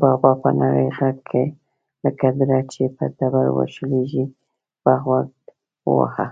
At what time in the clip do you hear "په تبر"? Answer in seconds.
2.96-3.46